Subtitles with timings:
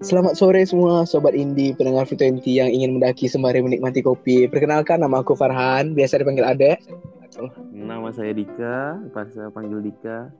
[0.00, 4.48] Selamat sore semua Sobat Indie, pendengar V20 yang ingin mendaki sembari menikmati kopi.
[4.48, 6.80] Perkenalkan, nama aku Farhan, biasa dipanggil Ade.
[7.68, 10.32] Nama saya Dika, pas saya panggil Dika.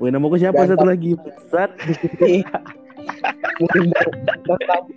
[0.00, 1.20] Woi, nama aku siapa satu lagi?
[1.52, 1.76] Sat.
[3.60, 3.92] Mungkin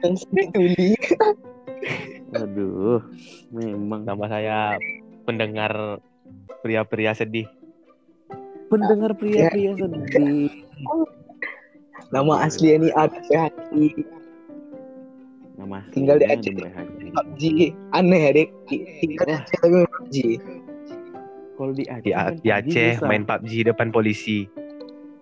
[0.07, 0.95] yang sedih tuli.
[2.31, 3.03] Aduh,
[3.51, 4.79] memang Nama saya
[5.27, 5.99] pendengar
[6.63, 7.51] pria-pria sedih.
[8.73, 10.49] Pendengar pria-pria sedih.
[12.09, 13.87] Nama asli ini Hati.
[15.57, 16.53] Nama Tinggal di Aceh.
[17.13, 17.41] PUBG.
[17.93, 18.49] Aneh ya, Dek.
[18.99, 20.17] Tinggal di Aceh tapi main PUBG.
[21.53, 23.05] Kalau di Aceh, Di, kan di Aceh bisa.
[23.05, 24.49] main PUBG depan polisi.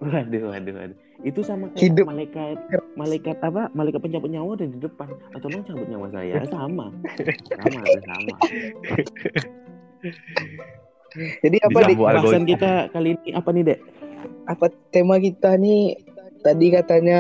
[0.02, 0.98] Waduh, waduh, waduh.
[1.22, 2.06] Itu sama kayak Hidup.
[2.10, 2.58] malaikat
[2.98, 3.70] malaikat apa?
[3.78, 6.34] Malaikat pencabut nyawa ada di depan atau orang cabut nyawa saya.
[6.50, 6.88] Sama.
[7.62, 8.36] Sama, sama.
[11.14, 11.88] Jadi apa, Dek?
[11.90, 12.24] Disambung algoritma.
[12.24, 13.80] Bahasan kita kali ini apa nih, Dek?
[14.48, 15.84] Apa tema kita nih?
[16.42, 17.20] Tadi katanya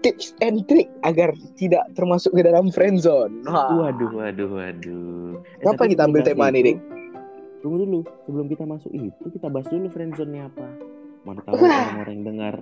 [0.00, 3.44] tips and trick agar tidak termasuk ke dalam friendzone.
[3.44, 3.70] Wah.
[3.90, 5.36] Waduh, waduh, waduh.
[5.36, 6.78] Eh, Kenapa kita ambil tema nih, itu, Dik?
[7.62, 10.66] Tunggu dulu, sebelum kita masuk itu kita bahas dulu friendzone-nya apa.
[11.22, 12.54] Mana tahu orang-orang yang dengar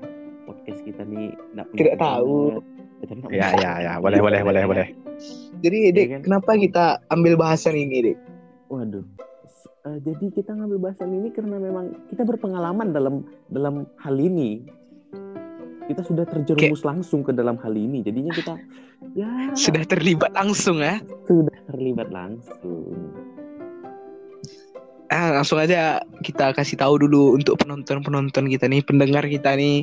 [0.45, 1.33] podcast kita nih
[1.73, 2.61] Tidak tahu.
[3.01, 3.97] kita nggak Ya, ya, ya.
[3.97, 4.05] pasangan.
[4.05, 4.87] Boleh, boleh, boleh, boleh.
[5.61, 6.21] Jadi, Dek, Iya kan?
[6.27, 8.17] kenapa kita ambil bahasan ini, Dek?
[8.69, 9.05] Waduh.
[9.81, 14.61] Eh, jadi kita ngambil bahasan ini karena memang kita berpengalaman dalam dalam hal ini.
[15.89, 18.05] Kita sudah terjerumus langsung ke dalam hal ini.
[18.05, 18.61] Jadinya kita
[19.19, 21.01] ya Sudah terlibat langsung ya?
[21.25, 22.93] sudah terlibat langsung.
[25.09, 29.83] Ah, langsung aja kita kasih tahu dulu untuk penonton-penonton kita nih, pendengar kita nih,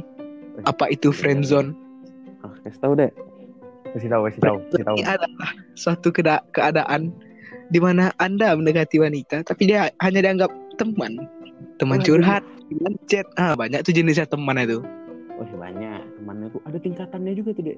[0.63, 1.73] apa itu friendzone.
[2.45, 3.11] Ah, kasih tahu deh.
[3.97, 4.97] Kasih tahu, kasih tahu, kasih tahu.
[5.01, 6.13] Ini adalah suatu
[6.53, 7.11] keadaan
[7.67, 11.19] di mana Anda mendekati wanita, tapi dia hanya dianggap teman,
[11.77, 12.07] teman Waduh.
[12.07, 13.27] curhat, teman chat.
[13.35, 14.79] Ah, banyak tuh jenisnya teman itu.
[15.37, 17.77] Wah banyak temannya tuh ada tingkatannya juga tuh deh.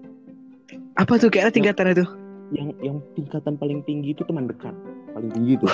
[0.95, 2.05] Apa tuh kayak tingkatan itu?
[2.49, 4.73] Yang yang tingkatan paling tinggi itu teman dekat.
[5.11, 5.69] Paling tinggi tuh.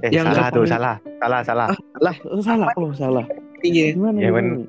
[0.00, 0.96] Eh, Yang salah nggak tuh, paling- salah.
[1.18, 1.66] Salah, salah.
[2.24, 3.26] Oh, salah, oh salah.
[3.60, 3.92] Tinggi.
[3.92, 4.16] Gimana?
[4.16, 4.68] Ya, gimana men- nih?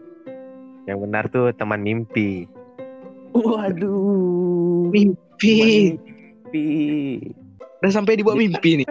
[0.89, 2.49] Yang benar tuh teman mimpi.
[3.31, 4.89] Waduh.
[4.91, 5.15] Mimpi.
[5.55, 6.18] Mimpi.
[7.79, 8.87] Udah sampai dibawa mimpi nih.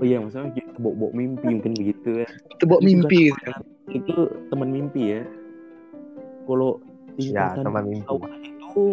[0.00, 2.28] Oh iya, maksudnya gitu, bawa mimpi mungkin begitu ya.
[2.50, 3.36] Itu bawa Itu mimpi gitu.
[3.38, 4.14] teman- Itu
[4.48, 5.22] teman mimpi ya.
[6.42, 6.70] Kalau
[7.12, 8.06] Ya, tingkatan teman mimpi.
[8.08, 8.84] bawah itu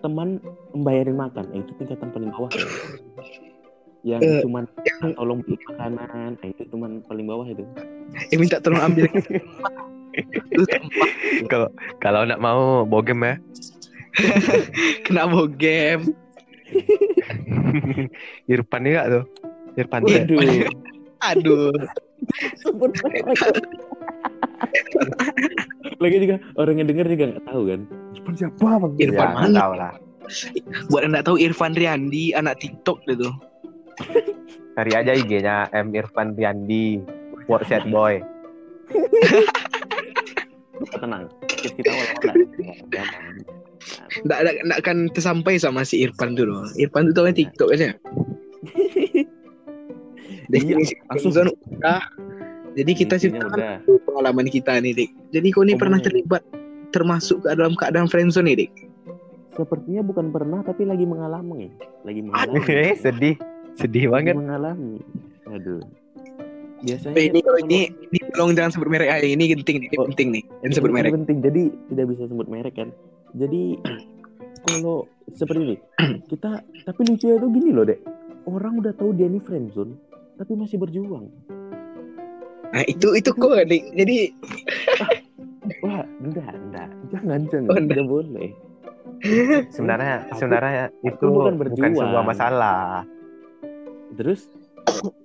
[0.00, 0.28] teman
[0.72, 2.50] membayarin makan, Eh, itu tingkatan paling bawah.
[2.50, 2.66] ya.
[4.02, 4.64] Yang Eh, cuman
[5.12, 7.64] tolong beli makanan, eh, itu teman paling bawah itu.
[8.32, 9.06] Ya minta tolong ambil.
[10.10, 10.66] Itu.
[11.46, 13.34] Kalau kalau nak mau bogem ya.
[15.06, 16.10] Kena bawa game.
[18.52, 19.24] Irfan juga tuh.
[19.78, 20.22] Irfan Iya.
[20.26, 20.68] Waduh.
[21.30, 21.72] Aduh.
[22.80, 23.24] Merek.
[26.00, 27.80] Lagi juga orang yang denger juga nggak tahu kan.
[28.16, 28.92] Irfan siapa bang?
[28.98, 29.58] Irfan Ya, mana?
[29.60, 29.92] tahu lah.
[30.88, 33.28] Buat yang nggak tahu Irfan Riandi, anak TikTok gitu.
[34.78, 37.02] Cari aja IG-nya M Irfan Riandi.
[37.50, 38.22] Workset boy.
[40.96, 41.28] Tenang.
[41.50, 42.32] Kita walaupun
[44.22, 46.64] nggak Nggak, nggak, akan tersampai sama si Irfan tuh loh.
[46.76, 47.90] Irfan tuh kan TikTok aja.
[50.48, 51.32] Definisi Iya, langsung.
[51.32, 52.02] friendzone udah.
[52.70, 53.82] Jadi kita udah.
[53.82, 55.10] dulu pengalaman kita nih, Dik.
[55.30, 56.06] Jadi kau ini Oh, pernah boleh.
[56.06, 56.42] terlibat
[56.90, 58.70] termasuk ke dalam keadaan friendzone nih, Dik?
[59.52, 61.70] Sepertinya bukan pernah tapi lagi mengalami.
[62.02, 62.62] Lagi mengalami.
[62.66, 63.36] Eh, sedih.
[63.74, 64.34] Sedih Lagi banget.
[64.36, 64.98] mengalami.
[65.48, 65.82] Aduh.
[66.80, 69.26] Biasanya ini kalau ini, ini tolong jangan sebut merek aja.
[69.26, 70.06] Ini genting nih, ini Oh.
[70.08, 70.42] penting nih.
[70.64, 71.12] Jangan sebut merek.
[71.12, 71.38] penting.
[71.40, 71.62] Jadi
[71.92, 72.88] tidak bisa sebut merek kan.
[73.32, 73.78] Jadi
[74.66, 75.76] kalau seperti ini,
[76.26, 78.00] kita tapi lucunya tuh gini loh, Dek.
[78.48, 79.94] Orang udah tahu dia ini friendzone
[80.34, 81.28] tapi masih berjuang.
[82.70, 83.84] Nah, itu itu kok, Dik.
[83.94, 84.16] Jadi
[85.84, 86.88] Wah, enggak, enggak.
[87.10, 87.68] Jangan, jangan.
[87.70, 87.94] Oh, enggak.
[87.94, 88.48] Tidak boleh.
[89.70, 91.94] Sebenarnya Aku- sebenarnya itu bukan bukan, berjuang.
[91.94, 93.04] sebuah masalah.
[94.16, 94.48] Terus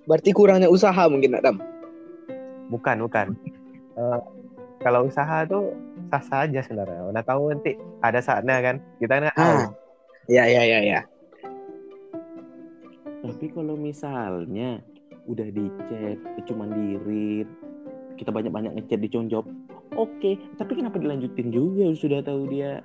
[0.06, 1.56] berarti kurangnya usaha mungkin, Adam.
[2.68, 3.26] Bukan, bukan.
[3.96, 4.20] Eh,
[4.78, 5.72] kalau usaha tuh
[6.10, 7.10] sah sah aja sebenarnya.
[7.10, 8.76] Udah tahu nanti ada saatnya kan.
[9.02, 9.56] Kita nggak tahu.
[9.58, 9.66] Ah.
[10.26, 11.00] Ya, ya, ya, ya.
[13.22, 14.82] Tapi kalau misalnya
[15.26, 17.48] udah di chat, cuman di read,
[18.18, 19.46] kita banyak-banyak ngechat di conjop,
[19.94, 20.30] oke.
[20.58, 21.90] Tapi kenapa dilanjutin juga?
[21.94, 22.82] Sudah tahu dia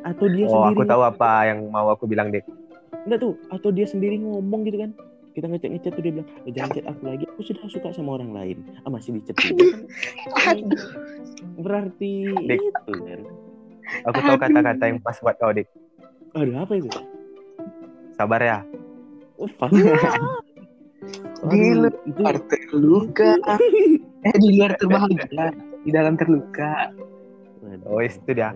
[0.00, 2.44] atau dia Oh, sendiri aku tahu apa yang mau aku bilang, Dik.
[3.04, 4.92] enggak tuh atau dia sendiri ngomong gitu kan
[5.40, 8.10] kita ngechat ngechat tuh dia bilang eh, jangan chat aku lagi aku sudah suka sama
[8.20, 9.88] orang lain ah masih di chat juga
[10.36, 10.56] kan
[11.64, 12.12] berarti
[12.46, 12.60] Dik.
[12.60, 13.22] itu kan
[14.06, 15.66] Aku tahu kata-kata yang pas buat kau, Dik.
[16.38, 16.86] aduh apa itu
[18.14, 18.60] Sabar ya.
[19.40, 19.48] oh.
[21.48, 23.40] Di luar terluka.
[24.20, 25.48] Eh di luar terbahagia.
[25.80, 26.92] Di dalam terluka.
[27.88, 28.52] Oh, itu dia.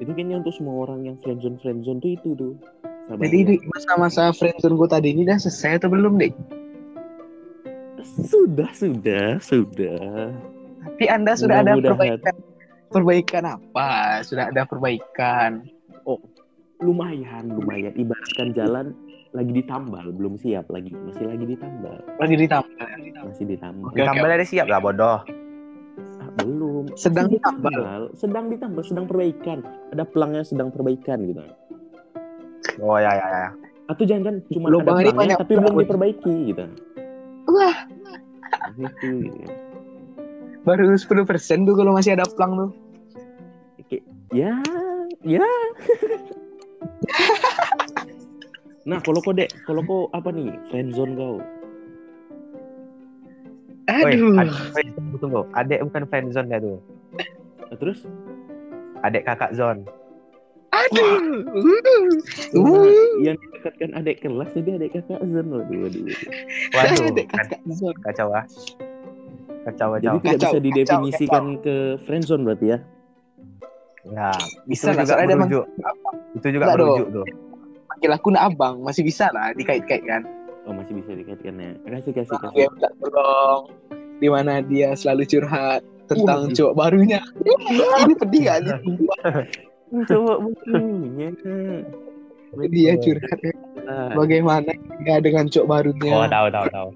[0.00, 2.54] Itu kayaknya untuk semua orang yang friendzone friendzone tuh itu tuh.
[3.10, 3.46] Sabar Jadi ya.
[3.50, 6.30] di masa-masa friendzone gue tadi ini udah selesai atau belum deh?
[8.22, 10.30] sudah sudah sudah.
[10.80, 12.16] Tapi anda sudah ada Mudah-mudahan.
[12.16, 12.34] perbaikan.
[12.88, 13.90] Perbaikan apa?
[14.22, 15.66] Sudah ada perbaikan.
[16.80, 17.92] Lumayan lumayan.
[17.92, 18.94] Ibaratkan jalan
[19.30, 22.82] lagi ditambal belum siap lagi masih lagi ditambal Lagi ditambah.
[23.22, 25.22] masih ditambal Oke, Ditambah dari siap lah bodoh.
[26.18, 28.10] Ah, belum Sedang ditambal.
[28.12, 31.46] sedang ditambal sedang perbaikan ada pelangnya sedang perbaikan gitu
[32.78, 33.48] Oh ya ya ya.
[33.90, 36.64] atau jangan cuma Lubang ada ini pelangnya tapi belum diperbaiki gitu
[37.50, 37.76] Wah,
[38.78, 39.26] gitu,
[40.62, 42.70] baru 10% tuh kalau masih ada plang tuh.
[43.90, 44.54] Kayak, ya
[45.26, 45.42] ya
[48.86, 51.42] nah kalau kau dek kalau kau apa nih friendzone kau
[53.90, 54.38] Aduh.
[54.38, 55.40] ad- woi, tunggu, tunggu.
[55.50, 56.78] Adek bukan friendzone dia tuh.
[57.74, 58.06] Terus
[59.02, 59.82] Adek kakak zone.
[60.70, 61.42] Aduh.
[62.54, 63.18] Uh.
[63.18, 66.30] yang didekatkan adik kelas jadi adik kakak Zen waduh waduh, waduh.
[66.78, 67.94] Waduh, kakak zon.
[68.06, 68.46] kacau ah.
[69.66, 70.22] Kacau jadi kacau.
[70.22, 71.74] tidak Kacau, bisa didefinisikan ke
[72.06, 72.78] friendzone berarti ya
[74.08, 74.32] Ya,
[74.64, 75.66] Bisa lah, juga soalnya emang merujuk.
[76.32, 77.26] Itu juga Enggak merujuk tuh.
[77.92, 80.24] Panggil aku nak abang, masih bisa lah dikait-kaitkan.
[80.68, 83.62] oh masih bisa dikaitkan ya kasih kasih kasih dia minta tolong.
[84.20, 87.20] Di mana dia selalu curhat tentang Wah, cowok barunya.
[88.08, 88.58] Ini pedih gak?
[90.06, 91.28] coba bukunya
[92.70, 93.40] Dia curhat
[93.80, 94.70] Nah, bagaimana
[95.02, 96.30] dia dengan cowok Oh, barunya.
[96.30, 96.88] tahu tahu tahu.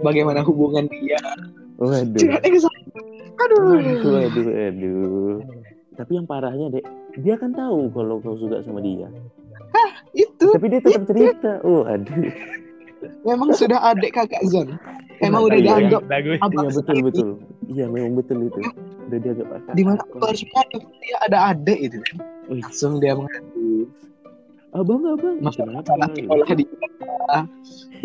[0.00, 1.20] Bagaimana hubungan dia.
[1.76, 2.80] waduh Curhatnya ke sana.
[3.40, 3.60] Aduh.
[3.72, 5.36] waduh waduh waduh
[5.96, 6.84] tapi yang parahnya dek
[7.20, 9.08] dia kan tahu kalau kau suka sama dia
[10.12, 12.28] Itu tapi dia tetap cerita oh aduh
[13.22, 14.76] memang sudah adik kakak Zon.
[15.20, 16.38] Emang udah Iya, dianggap bagus.
[16.40, 17.28] abang iya betul betul
[17.68, 18.60] iya memang betul itu
[19.06, 21.98] udah dianggap kakak Di mana aku harus mengadu dia ada adik itu.
[22.48, 23.84] Wih, Langsung dia mengadu.
[24.70, 25.82] abang abang Masalah
[26.14, 26.64] sekolah di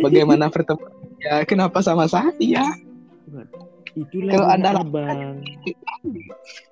[0.01, 1.45] Bagaimana pertemuan dia?
[1.45, 2.65] Kenapa sama saya?
[3.95, 5.39] itulah Kalau Anda abang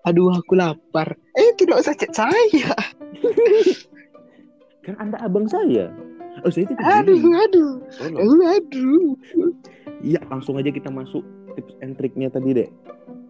[0.03, 1.15] Aduh, aku lapar.
[1.33, 2.75] Eh, tidak usah chat saya.
[4.83, 5.87] kan anda abang saya
[6.43, 7.35] oh saya tidak Aduh, begini.
[7.39, 7.71] aduh,
[8.03, 8.17] Oh, no.
[8.19, 9.03] aduh, aduh.
[10.03, 11.23] Iya, langsung aja kita masuk
[11.55, 12.69] tips and triknya tadi deh.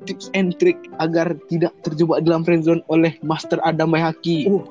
[0.04, 4.50] Tips and trick agar tidak terjebak dalam friendzone oleh Master Adam Mayhaki.
[4.50, 4.65] Uh,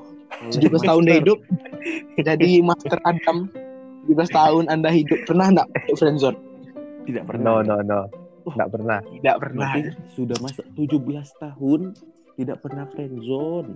[0.51, 1.39] 17 tahun dia hidup.
[2.27, 3.47] Jadi Master Adam
[4.05, 6.37] 17 tahun Anda hidup pernah enggak masuk friendzone?
[7.07, 7.63] Tidak pernah.
[7.63, 8.01] No no no.
[8.43, 8.99] Enggak pernah.
[8.99, 9.69] Tidak pernah.
[9.71, 10.99] Berarti sudah masuk 17
[11.39, 11.81] tahun
[12.35, 13.71] tidak pernah friendzone.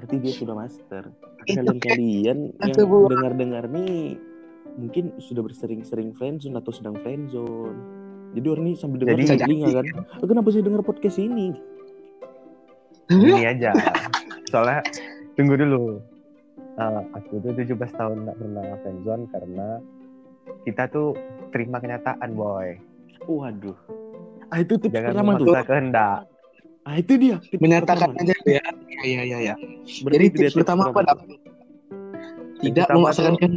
[0.00, 1.12] Berarti dia sudah master.
[1.44, 4.16] Kalian-kalian yang sebuah- dengar-dengar nih
[4.72, 7.76] mungkin sudah bersering-sering friendzone atau sedang friendzone.
[8.32, 9.84] Jadi orang ini sambil dengar Jadi- telinga kan.
[10.16, 11.52] "Eh, Kenapa saya dengar podcast ini?
[13.10, 13.70] Ini aja.
[14.48, 14.80] Soalnya
[15.34, 16.00] tunggu dulu.
[16.72, 19.68] Eh, aku tuh 17 tahun nggak pernah friendzone karena
[20.64, 21.12] kita tuh
[21.50, 22.78] terima kenyataan boy.
[23.26, 23.76] Waduh.
[24.48, 25.44] Ah itu tips Jangan pertama tuh.
[25.44, 26.18] memaksa kehendak.
[26.80, 27.36] Ah itu dia.
[27.54, 28.24] Menyatakan pertama.
[28.24, 28.64] aja ya.
[29.00, 29.38] Iya, iya, iya.
[29.40, 29.54] Ya.
[30.00, 31.00] Berarti Jadi itu tips pertama apa?
[32.60, 33.52] Tidak memaksakan kan.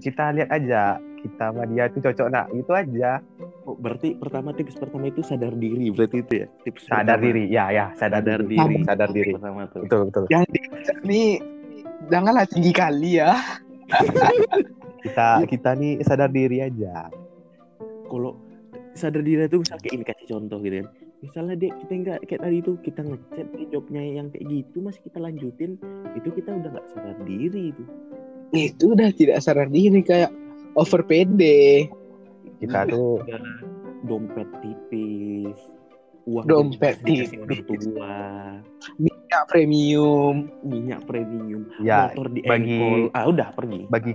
[0.00, 0.82] Kita lihat aja
[1.20, 3.20] kita sama dia tuh cocok nak gitu aja.
[3.68, 7.24] Oh, berarti pertama tips pertama itu sadar diri berarti itu ya tips Sadar pertama.
[7.28, 7.42] diri.
[7.46, 8.56] Ya ya sadar, sadar diri.
[8.56, 9.32] diri Sadar diri.
[9.36, 10.24] pertama tuh Betul betul.
[10.32, 10.44] Yang
[11.04, 11.22] ini
[12.08, 13.36] janganlah tinggi kali ya.
[15.04, 17.08] Kita kita nih sadar diri aja.
[18.04, 18.36] kalau
[18.92, 20.86] sadar diri itu bisa kayak ini kasih contoh gitu kan
[21.20, 25.00] misalnya dek kita nggak kayak tadi itu kita ngechat di jobnya yang kayak gitu masih
[25.02, 25.76] kita lanjutin
[26.14, 27.84] itu kita udah nggak sadar diri itu
[28.50, 30.34] Itu udah tidak sadar diri kayak
[30.74, 31.86] over pede.
[32.58, 33.38] Kita tuh Udah
[34.02, 35.54] dompet tipis
[36.24, 37.80] uang Dompet dikasih orang tipis.
[37.86, 38.16] tua
[38.98, 40.36] Minyak premium.
[40.62, 44.12] minyak premium ya motor di bagi- engkol ah udah pergi bagi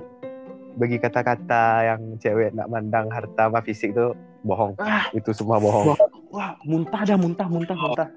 [0.75, 4.11] bagi kata-kata yang cewek nak mandang harta sama fisik tuh
[4.45, 4.73] bohong.
[4.79, 5.97] ah Itu semua bohong.
[6.29, 8.09] wah muntah dah muntah muntah muntah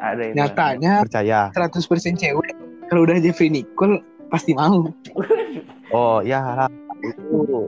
[0.00, 1.40] ada yang Nyatanya Percaya.
[1.52, 2.52] 100% cewek
[2.88, 4.00] kalau udah Jeffrey Nicole
[4.32, 4.88] pasti mau.
[5.90, 6.70] Oh ya
[7.02, 7.66] itu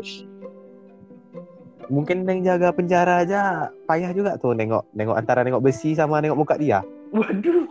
[1.90, 6.38] mungkin yang jaga penjara aja payah juga tuh nengok nengok antara nengok besi sama nengok
[6.38, 6.86] muka dia.
[7.10, 7.66] waduh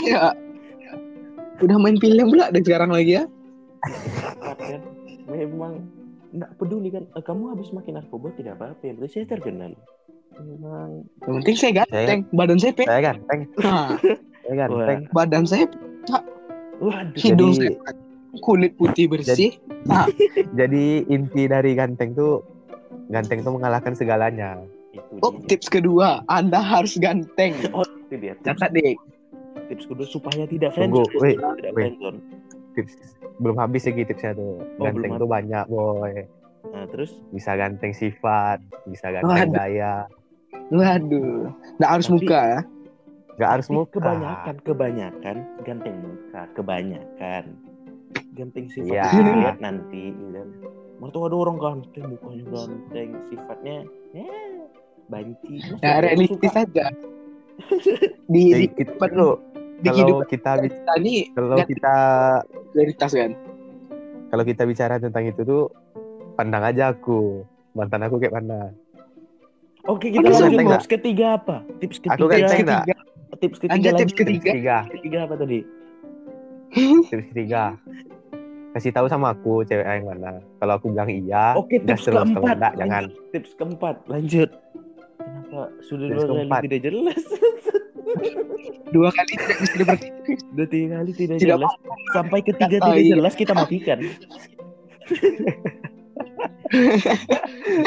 [0.00, 0.32] Ya.
[1.60, 3.24] Udah main film pula dari sekarang lagi ya.
[5.28, 5.84] memang
[6.30, 9.72] nggak peduli kan Eh, kamu habis makin narkoba tidak apa-apa yang penting saya terkenal
[10.36, 12.84] memang Yang penting saya ganteng, badan saya pe.
[12.86, 13.88] Saya ganteng, Nah,
[14.42, 14.98] saya ganteng.
[15.10, 15.64] badan saya
[16.78, 17.92] waduh hidung Jadi- saya
[18.40, 19.58] kulit putih bersih.
[19.86, 20.06] Ah,
[20.60, 22.46] Jadi inti dari ganteng tuh
[23.08, 24.62] ganteng tuh mengalahkan segalanya.
[24.90, 25.46] Itu oh, dia.
[25.50, 27.58] tips kedua, Anda harus ganteng.
[27.70, 28.38] Oh, itu dia.
[28.40, 28.94] Catat deh.
[29.66, 31.18] tips kedua supaya tidak Tunggu, friendzone.
[31.20, 31.94] wait, tidak wait.
[32.72, 32.94] Tips
[33.40, 34.60] belum habis lagi tipsnya tuh.
[34.78, 36.14] Oh, Ganteng tuh banyak, boy.
[36.70, 39.56] Nah, terus Bisa ganteng sifat, bisa ganteng Waduh.
[39.56, 39.94] gaya.
[40.70, 41.50] Waduh,
[41.80, 42.60] nggak harus Tapi- muka ya.
[43.40, 43.92] Gak harus tapi muka.
[43.96, 47.44] kebanyakan kebanyakan ganteng muka, kebanyakan
[48.36, 50.48] ganteng sifat kita lihat nanti ya kan.
[51.00, 53.76] Mertua ada orang ganteng, mukanya ganteng, sifatnya
[54.12, 54.28] ya
[55.08, 55.56] banci.
[55.80, 56.86] Ya orang realistis aja.
[58.28, 59.40] Di, Jadi di, kita dulu
[59.80, 61.94] di kalau kita kita ini kalau kita
[62.72, 63.30] realitas kan.
[64.28, 65.62] kalau kita bicara tentang itu tuh
[66.34, 68.70] pandang aja aku mantan aku kayak mana
[69.88, 70.76] Oke, kita lanjut.
[70.76, 71.64] Tips ketiga apa?
[71.80, 72.20] Tips ketiga.
[72.20, 72.94] aku nggak ketiga.
[73.40, 74.00] Tips ketiga Lanjut lanjut.
[74.04, 74.50] tips ketiga.
[74.52, 75.60] ketiga Ketiga apa tadi?
[77.08, 77.62] tips ketiga
[78.70, 82.14] kasih tahu sama aku cewek yang mana kalau aku bilang iya Oke, tips terus.
[82.14, 82.54] Kalau keempat.
[82.54, 83.32] enggak, jangan Lanjut.
[83.32, 84.50] Tips keempat, lanjut.
[85.18, 86.60] Kenapa sudah dua kali keempat.
[86.68, 87.22] tidak jelas?
[88.90, 90.12] Dua kali tidak bisa dipercaya.
[90.50, 91.72] Dua tiga kali tidak, Tidak jelas.
[92.10, 93.14] Sampai ketiga Oh, tidak iya.
[93.14, 93.98] jelas kita matikan.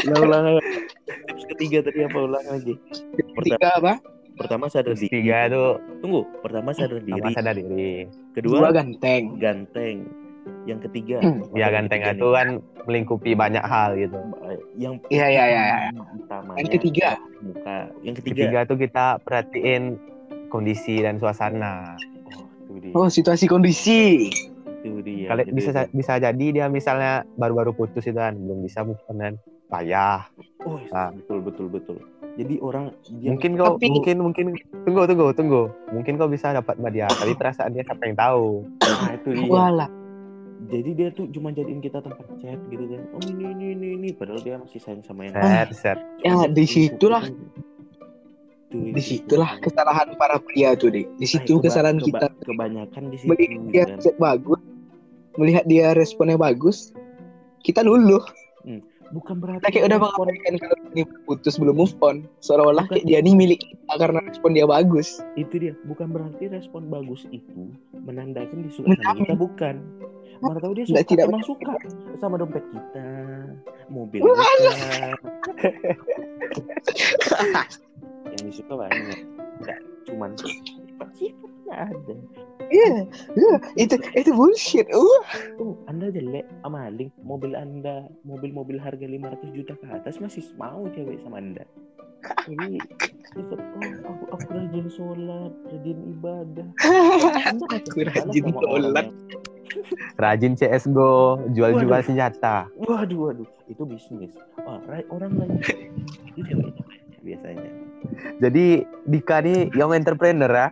[0.03, 0.43] Ulang ulang.
[0.49, 0.61] lagi.
[1.25, 2.73] Tips ketiga tadi apa ulang lagi?
[3.39, 3.93] Ketiga apa?
[4.33, 5.13] Pertama sadar diri.
[5.13, 7.21] tiga tuh Tunggu, pertama sadar diri.
[7.31, 9.37] sadar diri Dua Kedua ganteng.
[9.37, 9.97] ganteng.
[10.65, 11.17] Yang ketiga.
[11.21, 11.39] Hmm.
[11.53, 12.47] ya ganteng itu kan
[12.83, 14.19] melingkupi banyak hal gitu
[14.75, 15.63] Yang Iya iya iya.
[15.63, 15.77] iya.
[16.57, 17.09] Yang ketiga.
[17.39, 17.77] muka.
[18.01, 18.35] Yang ketiga.
[18.41, 19.83] ketiga tuh kita perhatiin
[20.53, 21.97] kondisi dan suasana
[22.29, 22.93] Oh, itu dia.
[22.95, 24.29] Oh situasi kondisi.
[24.79, 25.27] itu dia.
[25.27, 25.87] kalau Itu bisa dia.
[25.89, 29.33] bisa jadi dia misalnya baru-baru putus itu kan belum bisa move on kan
[29.67, 30.29] payah
[30.61, 31.09] Oh, Ah.
[31.11, 31.97] betul betul betul.
[32.33, 34.45] Jadi orang yang mungkin kau Tapi- mungkin mungkin
[34.83, 38.63] tunggu tunggu tunggu mungkin kau bisa dapat sama dia tapi perasaan dia siapa yang tahu
[38.79, 39.49] nah, itu dia.
[39.49, 39.89] Walah.
[40.63, 43.01] Jadi dia tuh cuma jadiin kita tempat chat gitu kan.
[43.11, 46.63] Oh ini ini ini ini padahal dia masih sayang sama yang set set Ya, di
[48.73, 51.05] situlah- Tuh, Di situlah kesalahan para pria tuh deh.
[51.15, 52.27] Di situ kesalahan kita.
[52.41, 53.27] Kebanyakan di situ.
[53.29, 53.97] Melihat dia kan.
[54.17, 54.59] bagus,
[55.35, 56.91] melihat dia responnya bagus,
[57.61, 58.21] kita luluh.
[59.13, 62.25] Bukan berarti kayak udah mengabaikan kalau ini putus belum move on.
[62.39, 65.21] Seolah-olah kayak dia nih milik kita karena respon dia bagus.
[65.35, 69.05] itu dia bukan berarti respon bagus itu menandakan dia suka Menjamin.
[69.05, 69.75] sama kita bukan
[70.41, 71.71] mana tahu dia suka Nggak, tidak emang suka
[72.17, 73.05] sama dompet kita
[73.87, 74.33] mobil kita
[78.43, 79.19] disuka banyak.
[79.59, 82.15] Nggak cuman sifat sifatnya ada.
[82.67, 84.87] Iya, iya, itu itu bullshit.
[84.89, 85.21] Uh,
[85.55, 91.21] tuh anda jelek amaling mobil anda mobil-mobil harga 500 juta ke atas masih mau cewek
[91.21, 91.61] sama anda.
[92.47, 92.81] Jadi
[93.29, 96.67] sifat oh aku aku rajin sholat rajin ibadah.
[97.45, 99.07] Anda Aku rajin sama sholat.
[100.15, 101.13] rajin CSGO
[101.51, 102.05] jual-jual Waduh.
[102.05, 102.69] senjata.
[102.79, 104.33] Waduh, waduh, itu bisnis.
[104.61, 105.57] Oh, ra- orang lagi
[106.33, 106.85] itu ceweknya
[107.21, 107.69] biasanya.
[108.39, 108.65] Jadi
[109.05, 110.67] Dika nih young entrepreneur ya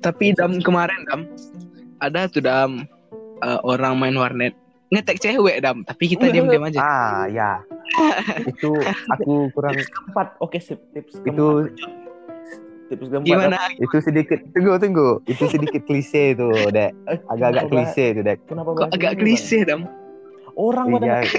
[0.00, 1.20] tapi dam kemarin dam
[2.00, 2.86] ada tuh dam
[3.40, 4.54] eh, orang main warnet
[4.90, 6.78] ngetek cewek dam, tapi kita diam-diam aja.
[6.82, 7.62] ah ya
[8.50, 8.74] itu
[9.06, 10.82] aku kurang Keempat, oke sip.
[10.90, 11.30] Tips keempat.
[11.30, 11.46] itu
[12.90, 13.26] tips keempat.
[13.30, 13.58] Gimana?
[13.78, 18.70] itu sedikit tunggu tunggu itu sedikit klise itu dek Eh, agak-agak klise itu dek Kenapa
[18.74, 19.86] Kok agak klise dam?
[20.58, 21.38] Orang pada iya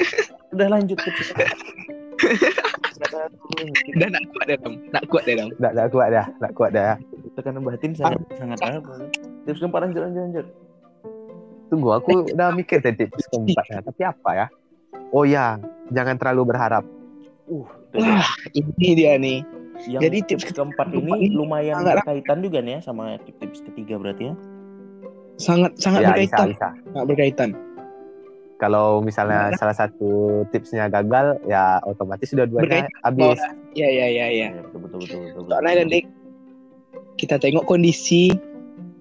[0.51, 1.35] udah lanjut tips.
[3.97, 5.49] Udah nak kuat deh dam, nak kuat deh dam.
[5.57, 6.93] nggak nggak kuat dah nggak kuat dah
[7.33, 9.09] tekanan batin sangat sangat apa?
[9.47, 10.45] Tips keempat lanjut lanjut lanjut.
[11.71, 14.45] tunggu aku udah mikir tadi tips keempatnya tapi apa ya
[15.15, 15.55] oh ya
[15.89, 16.83] jangan terlalu berharap
[17.51, 17.67] Uh.
[17.99, 18.23] Wah,
[18.55, 19.43] ini dia nih.
[19.83, 23.59] Yang jadi tips keempat keempat ini ini lumayan sangat- berkaitan juga nih ya sama tips
[23.67, 24.35] ketiga berarti ya.
[25.35, 27.49] Sangat sangat ya bisa berkaitan, bisa sangat berkaitan.
[28.61, 33.41] Kalau misalnya salah satu tipsnya gagal ya otomatis sudah duanya habis
[33.73, 34.47] Ya ya ya ya.
[34.51, 35.43] Iya, betul betul betul betul.
[35.47, 36.05] Soalnya kan Dik,
[37.17, 38.35] kita tengok kondisi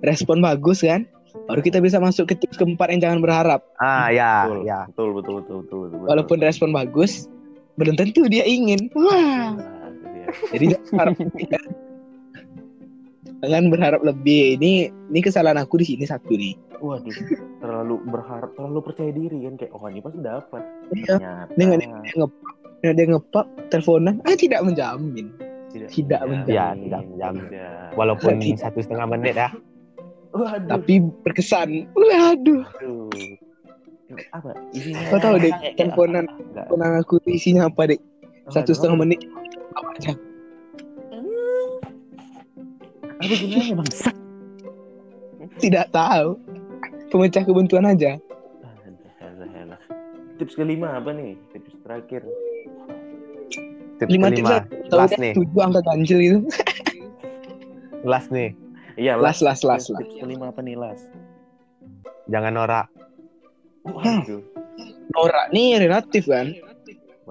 [0.00, 1.04] respon bagus kan,
[1.50, 3.60] baru kita bisa masuk ke tips keempat yang jangan berharap.
[3.82, 5.98] ah ya betul, ya betul betul betul betul betul.
[6.00, 6.08] betul.
[6.08, 7.26] Walaupun respon bagus,
[7.76, 8.88] belum tentu dia ingin.
[8.94, 9.90] Wah, Nah,
[10.54, 11.12] jadi jangan
[13.40, 14.61] Jangan berharap lebih.
[14.61, 16.54] Ini ini kesalahan aku di sini satu nih.
[16.80, 17.12] Waduh,
[17.61, 20.62] terlalu berharap, terlalu percaya diri kan kayak oh ini pasti dapat.
[20.97, 21.14] Iya.
[21.20, 25.26] Ternyata Dengan dia ngepak, dengan dia ngepak teleponan, ah tidak menjamin.
[25.70, 26.50] tidak menjamin.
[26.50, 27.44] Ya, tidak menjamin.
[27.47, 27.94] Tidak.
[27.94, 28.59] walaupun Tidak.
[28.59, 29.49] satu setengah menit ya
[30.35, 30.66] Waduh.
[30.66, 31.87] Tapi berkesan.
[31.94, 33.11] Waduh, Aduh.
[34.35, 34.50] Apa?
[34.75, 36.26] Isinya Kau tahu, kayak teleponan.
[36.54, 38.00] tenang aku isinya apa dek?
[38.50, 39.23] Satu setengah menit.
[39.78, 40.12] Apa aja?
[43.20, 43.88] Apa gunanya bang?
[45.60, 46.28] Tidak tahu.
[47.12, 48.16] Pemecah kebuntuan aja.
[50.40, 51.36] tips kelima apa nih?
[51.52, 52.24] Tips terakhir.
[54.00, 54.56] Tips Lima tips kelima.
[54.88, 55.32] Tahu Last nih.
[55.36, 56.38] tujuh angka ganjil gitu.
[58.08, 58.56] Last nih.
[58.96, 60.08] Iya, Las, las, las, Tips las.
[60.16, 61.04] kelima apa nih, Las?
[62.32, 62.86] Jangan norak.
[63.84, 64.40] Waduh.
[65.12, 66.56] Norak nih relatif kan.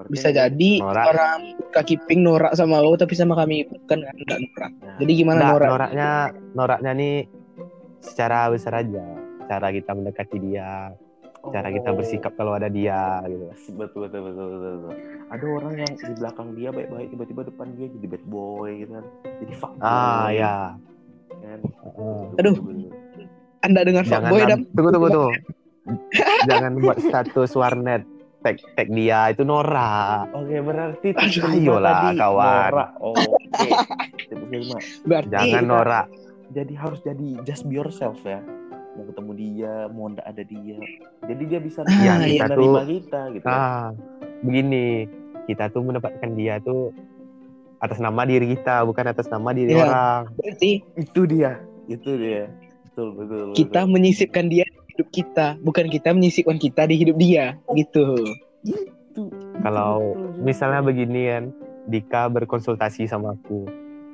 [0.08, 1.04] Bisa jadi Norak.
[1.12, 1.40] orang
[1.74, 4.72] kaki pink norak sama lo tapi sama kami bukan kan enggak norak.
[4.80, 5.68] Nah, Jadi gimana Nggak, norak?
[5.68, 6.10] noraknya
[6.56, 7.16] noraknya nih
[8.00, 9.04] secara besar aja.
[9.50, 10.94] Cara kita mendekati dia,
[11.50, 11.96] cara kita oh.
[11.98, 13.50] bersikap kalau ada dia gitu.
[13.74, 14.94] Betul, betul, betul, betul, betul.
[15.34, 19.06] Ada orang yang di belakang dia baik-baik, tiba-tiba depan dia jadi bad boy gitu kan.
[19.42, 20.54] Jadi fuck Ah ya.
[21.34, 21.58] Kan?
[21.82, 22.30] Aduh.
[22.38, 22.86] Betul, betul.
[23.60, 24.60] Anda dengar Jangan fuckboy nam- dam?
[24.72, 25.30] tunggu tunggu tuh.
[26.46, 28.02] Jangan buat status warnet
[28.40, 30.32] tag tag dia itu norak.
[30.32, 32.70] Oke, berarti ayolah, tadi kawan.
[32.98, 33.68] Oke.
[34.22, 34.78] tips kelima.
[35.04, 36.06] Berarti Jangan norak.
[36.50, 38.40] Jadi harus jadi just be yourself ya.
[38.90, 40.76] Mau ketemu dia, mau ndak ada dia.
[41.22, 42.14] Jadi dia bisa Ah, iya.
[42.18, 43.46] bisa Kita nerima tuh- kita gitu.
[43.46, 43.86] Ah,
[44.40, 44.88] begini.
[45.46, 46.90] Kita tuh mendapatkan dia tuh
[47.78, 49.84] atas nama diri kita, bukan atas nama diri Iya.
[49.84, 50.22] orang.
[50.34, 51.60] berarti Itu dia.
[51.86, 52.50] Itu dia.
[52.90, 53.40] Betul, betul.
[53.46, 53.56] betul.
[53.56, 54.69] kita menyisipkan dia di
[55.00, 58.20] hidup kita, bukan kita menyisipkan kita di hidup dia, gitu.
[58.60, 59.32] Itu-
[59.64, 60.44] Kalau betul.
[60.44, 61.44] Misalnya begini kan,
[61.88, 63.64] Dika berkonsultasi sama aku.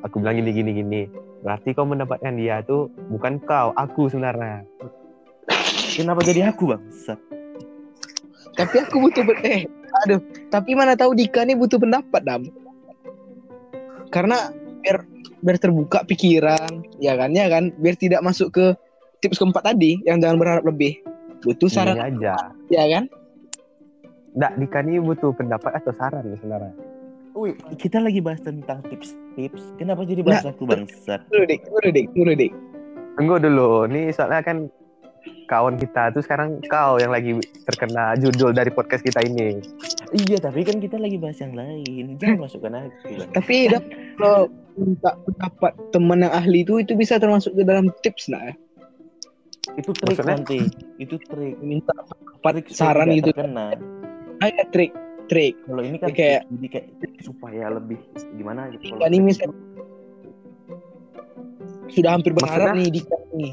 [0.06, 1.02] Aku bilang gini gini gini.
[1.42, 4.62] Berarti kau mendapatkan dia tuh bukan kau, aku sebenarnya.
[5.98, 6.82] Kenapa jadi aku, Bang?
[8.54, 9.66] Tapi aku butuh ber- eh,
[10.06, 10.22] aduh.
[10.48, 12.42] Tapi mana tahu Dika nih butuh pendapat dam.
[14.14, 15.02] Karena biar
[15.42, 18.66] biar terbuka pikiran, ya kan, ya kan, biar tidak masuk ke
[19.20, 21.00] tips keempat tadi yang jangan berharap lebih.
[21.44, 22.34] Butuh saran, Ini aja.
[22.72, 23.04] ya kan?
[24.36, 26.74] Nggak, Dika ini butuh pendapat atau saran nih sebenarnya.
[27.36, 29.76] Wih, kita lagi bahas tentang tips-tips.
[29.76, 30.88] Kenapa jadi bahas aku, Bang?
[30.88, 31.20] Sat?
[31.28, 32.52] Dulu dik, dulu dik, dulu dik.
[33.16, 34.72] Tunggu dulu, nih soalnya kan
[35.48, 37.36] kawan kita tuh sekarang kau yang lagi
[37.68, 39.60] terkena judul dari podcast kita ini.
[40.16, 42.16] Iya, tapi kan kita lagi bahas yang lain.
[42.16, 43.30] Jangan masukkan aku, Bang.
[43.36, 43.56] Tapi
[44.16, 48.54] kalau minta pendapat teman yang ahli itu itu bisa termasuk ke dalam tips nah ya?
[49.76, 50.34] Itu trik Maksudnya?
[50.34, 50.58] nanti.
[50.96, 51.54] Itu trik.
[51.60, 51.92] minta
[52.42, 53.30] Trik saran gitu.
[53.30, 53.76] terkena.
[54.38, 54.92] ada trik
[55.26, 56.86] trik Kalau ini kan Kayak- jadi kayak
[57.20, 57.98] supaya lebih
[58.32, 58.92] gimana gitu.
[58.92, 59.50] Kalau nih trik misal
[61.88, 62.78] sudah hampir berharap Maksudnya?
[62.78, 63.52] nih Dika nih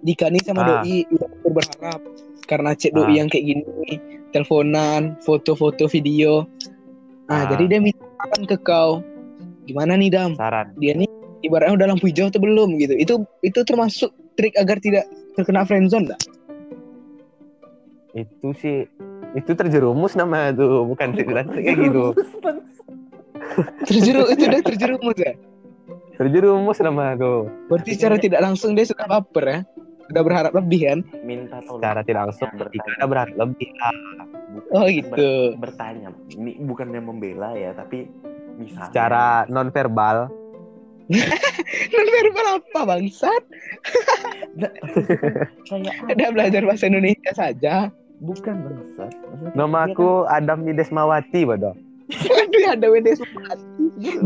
[0.00, 0.66] Dika nih sama Ah.
[0.80, 2.00] Doi udah hampir berharap
[2.44, 2.96] karena chat Ah.
[2.98, 3.62] Doi yang kayak gini
[4.30, 6.46] teleponan foto-foto video
[7.24, 7.50] nah Ah.
[7.50, 9.00] jadi dia minta saran ke kau
[9.64, 10.76] gimana nih Dam Saran.
[10.76, 11.08] dia nih
[11.40, 15.04] ibaratnya udah lampu hijau atau belum gitu itu itu termasuk trik agar tidak
[15.38, 16.20] terkena friendzone enggak?
[18.14, 18.86] Itu sih
[19.34, 22.14] itu terjerumus namanya tuh, bukan trik kayak gitu.
[23.86, 25.34] terjerumus itu udah terjerumus ya
[26.14, 27.50] Terjerumus namanya tuh.
[27.66, 29.58] berarti secara tidak langsung dia sudah baper ya
[30.10, 31.80] udah berharap lebih kan minta tolong.
[31.80, 33.68] Secara tidak langsung ada berat lebih.
[33.80, 33.94] lah.
[34.54, 36.08] Bukan oh ber- gitu bertanya.
[36.30, 38.06] Ini bukannya membela ya, tapi
[38.60, 38.92] misalnya.
[38.92, 40.30] Secara non verbal
[41.92, 43.42] non verbal apa bangsat?
[46.10, 47.92] Ada belajar bahasa Indonesia saja.
[48.24, 49.12] Bukan bangsat.
[49.52, 51.76] Nama aku Adam Nidesmawati, bodoh.
[52.12, 53.16] Aduh, ada WD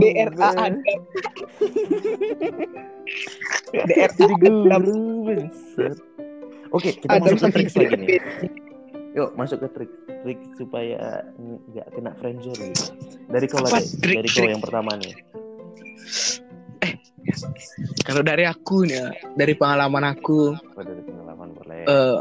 [0.02, 0.92] DRA ada.
[3.86, 5.98] DRA guru bangsat.
[6.68, 8.20] Oke, kita Ada masuk ke trik lagi nih.
[9.16, 9.90] Yuk, masuk ke trik
[10.22, 11.24] trik supaya
[11.72, 12.86] nggak kena friendzone gitu.
[13.32, 15.14] Dari kau lagi, dari kau yang pertama nih.
[18.02, 21.82] Kalau dari aku nih, ya, dari pengalaman aku, Kau dari pengalaman boleh.
[21.84, 22.18] eh,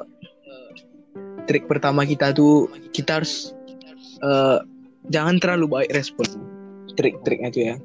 [1.45, 3.55] trik pertama kita tuh kita harus
[4.19, 4.59] eh,
[5.07, 6.27] jangan terlalu baik respon.
[6.97, 7.75] Trik-triknya tuh ya.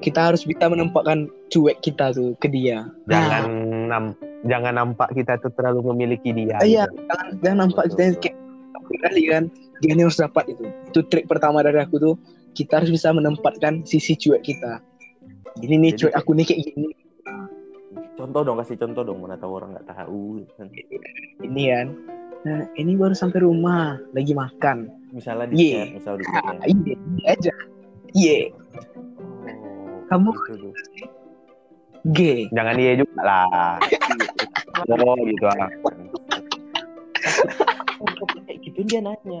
[0.00, 2.88] Kita harus bisa menempatkan cuek kita tuh ke dia.
[3.10, 4.04] Jangan Nah, nam
[4.48, 6.56] jangan nampak kita tuh terlalu memiliki dia.
[6.64, 7.04] iya, gitu.
[7.10, 8.22] jangan, jangan nampak Betul, kita betul.
[8.24, 8.36] kayak
[9.00, 9.44] kali kan.
[9.80, 10.64] Dia ini harus dapat itu.
[10.88, 12.14] Itu trik pertama dari aku tuh.
[12.52, 14.80] Kita harus bisa menempatkan sisi cuek kita.
[15.58, 16.88] Ini nih kayak- aku nih kayak gini.
[18.14, 19.18] Contoh dong, kasih contoh dong.
[19.18, 20.46] Mana tahu orang nggak tahu.
[20.54, 20.68] kan.
[21.40, 21.88] Ini kan.
[22.40, 24.88] Nah, ini baru sampai rumah, lagi makan.
[25.10, 25.82] Misalnya di Iya.
[25.82, 26.64] chat, misal di chat Ah, ya.
[26.64, 27.52] iya, ini aja.
[28.10, 30.74] Iya, Oh, Kamu- gitu tuh.
[32.10, 32.18] G.
[32.50, 33.76] Jangan dia juga lah.
[34.88, 35.68] Oh, gitu ah.
[38.40, 39.40] kayak gitu dia nanya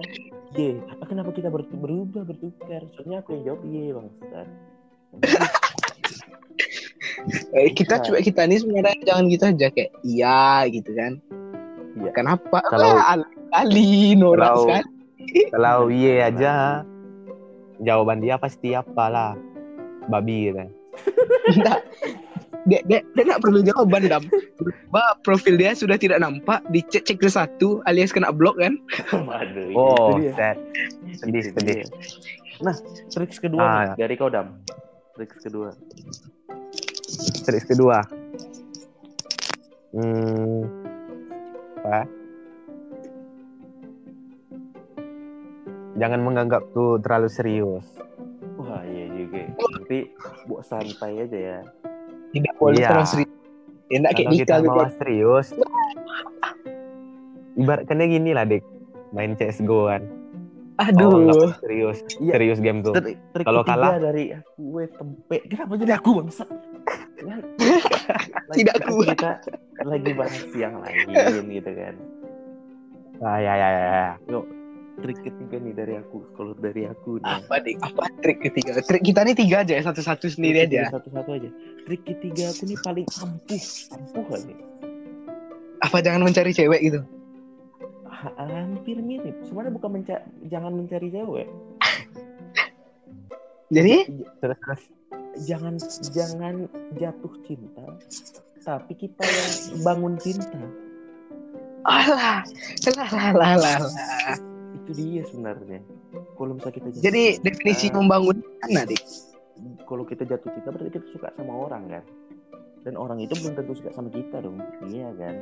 [0.52, 4.48] ye apa kenapa kita ber- berubah bertukar soalnya aku yang jawab ye bang Ustaz.
[5.16, 5.59] Eh,
[7.78, 8.02] kita Nah.
[8.02, 11.12] cuek kita nih sebenarnya jangan gitu aja kayak iya gitu kan.
[11.96, 12.10] Iya.
[12.12, 12.58] Kenapa?
[12.64, 13.18] Kalau- Ah,
[13.52, 14.88] kali norak Kalau- sekali.
[15.52, 16.52] Kalau iya aja,
[17.78, 19.34] jawaban dia pasti apalah.
[20.06, 20.64] Babi gitu.
[21.52, 21.80] Nggak.
[22.60, 24.20] dia dia dia nggak perlu jawaban dam
[24.90, 28.76] Bah, profil dia sudah tidak nampak dicek cek ke satu alias kena blok kan
[29.24, 30.60] Waduh, Oh, set.
[31.16, 31.80] Sedih, sedih.
[31.80, 31.88] dia.
[32.60, 32.76] Nah,
[33.08, 34.60] triks kedua Ah, nih, dari kau Dam.
[35.20, 35.68] Triks kedua.
[37.44, 38.00] Triks kedua.
[39.92, 40.64] Hmm.
[41.84, 42.08] Apa?
[46.00, 47.84] Jangan menganggap tuh terlalu serius.
[48.56, 49.44] Wah, iya juga.
[49.76, 50.08] Nanti
[50.48, 51.58] buat santai aja ya.
[52.32, 52.88] tidak boleh Iya.
[52.94, 53.32] terus serius
[53.90, 55.46] nggak kayak nikah kita gitu serius,
[57.60, 58.64] ibaratkannya gini lah, Dik.
[59.12, 60.19] Main CSGO kan.
[60.80, 61.98] Aduh Oh, nggak serius.
[62.16, 62.32] Iya.
[62.36, 62.94] Serius game tuh.
[63.44, 64.00] Kalau ketiga kalah?
[64.00, 65.36] dari aku, gue tempe.
[65.46, 66.44] Kenapa jadi aku bangsa?
[67.20, 67.40] Kan?
[68.56, 69.16] Tidak kuat.
[69.16, 69.32] Kita
[69.84, 71.94] lagi bahas yang lain gitu kan.
[73.20, 73.82] Ah, ya, ya, ya.
[74.28, 74.40] ya.
[75.00, 76.18] Trik ketiga nih dari aku.
[76.36, 77.28] Kalau dari aku nih.
[77.40, 80.92] apa dik apa trik ketiga trik kita nih tiga aja ya satu-satu sendiri Trik aja
[80.92, 81.48] Satu-satu aja.
[81.88, 83.64] Trik ketiga aku nih paling ampuh.
[83.96, 84.58] Ampuh nih.
[85.80, 87.00] apa jangan mencari cewek gitu
[88.20, 89.36] hampir mirip.
[89.48, 91.48] Sebenarnya bukan menca- jangan mencari cewek.
[93.76, 93.94] jadi
[94.40, 94.82] Terus, terus.
[95.46, 95.78] Jangan
[96.10, 96.66] jangan
[96.98, 97.86] jatuh cinta,
[98.66, 100.58] tapi kita yang bangun cinta.
[101.86, 102.42] alah
[102.90, 103.78] alah alah, alah.
[104.74, 105.80] Itu dia sebenarnya.
[106.34, 109.00] Kalau misalnya kita jatuh jadi cinta, definisi membangun mana dik
[109.84, 112.04] kalau kita jatuh cinta berarti kita suka sama orang kan.
[112.80, 114.56] Dan orang itu belum tentu suka sama kita dong.
[114.88, 115.36] Iya kan?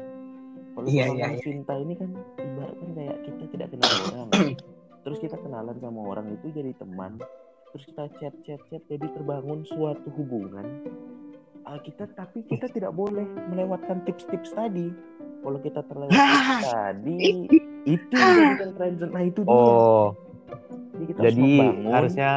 [0.78, 1.42] Kalau Iya, orang iya, yang iya.
[1.42, 4.28] cinta ini kan ibaratkan kayak kita tidak kenal orang.
[5.02, 7.18] Terus kita kenalan sama orang itu jadi teman.
[7.74, 10.86] Terus kita chat chat chat jadi terbangun suatu hubungan.
[11.66, 14.94] Ah, kita tapi kita tidak boleh melewatkan tips-tips tadi.
[15.42, 16.14] Kalau kita terlewat
[16.62, 17.18] tadi
[17.98, 18.16] itu
[18.78, 19.10] friendzone.
[19.10, 19.50] Nah itu dia.
[19.50, 20.14] Oh,
[20.94, 21.50] Jadi kita jadi
[21.90, 22.30] harusnya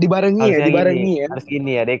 [0.00, 2.00] dibarengi ya harusnya dibarengi gini, ya harus gini ya, Dek.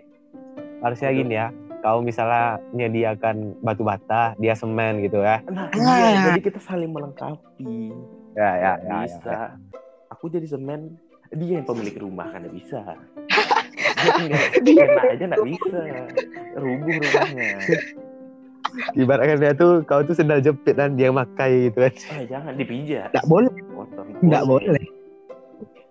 [0.80, 1.20] Harusnya Betul.
[1.20, 1.46] gini ya.
[1.80, 5.40] Kau misalnya menyediakan batu bata, dia semen gitu ya.
[5.46, 5.96] Nah, Ah.
[5.98, 7.92] iya, jadi kita saling melengkapi.
[8.32, 8.72] Ya, ya, ya.
[8.78, 8.94] ya.
[9.02, 9.38] bisa.
[10.10, 12.80] Aku jadi semen, dia yang pemilik rumah kan nggak bisa.
[14.00, 14.12] Dia
[14.56, 15.80] tinggal aja nggak bisa.
[16.54, 17.48] Rubuh rumahnya.
[18.94, 21.92] Ibaratkan dia tuh, kau tuh sendal jepit dan dia makai gitu kan.
[22.08, 23.10] Ah, jangan dipijat.
[23.10, 24.04] nggak boleh Kotor.
[24.20, 24.80] nggak boleh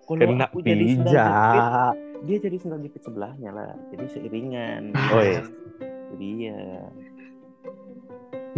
[0.02, 1.94] Kalau Kena aku jadi sendal jepit, pijak.
[2.20, 3.70] dia jadi sendal jepit sebelahnya lah.
[3.88, 4.82] Jadi seiringan.
[5.08, 5.42] Oh, iya.
[6.10, 6.62] Jadi iya.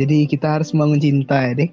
[0.00, 1.72] jadi kita harus membangun cinta ya dik